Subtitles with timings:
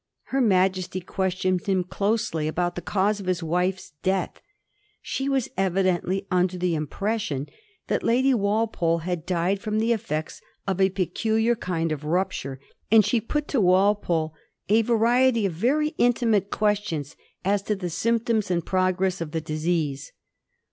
[0.33, 4.41] Her Majesty questioned him closely about the cause of his wife's death.
[4.99, 7.45] She was evidently under the impression
[7.85, 12.59] that Lady Walpole had died from the effects of a peculiar kind of rupture,
[12.89, 14.33] and she put to Walpole
[14.69, 17.15] a variety of very intimate questions
[17.45, 20.13] as to the symptoms and progress of the disease.